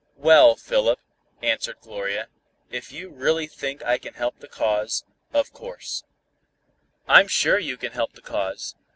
[0.17, 0.99] "Well, Philip,"
[1.43, 2.27] answered Gloria,
[2.71, 6.03] "if you really think I can help the cause, of course"
[7.07, 8.73] "I'm sure you can help the cause.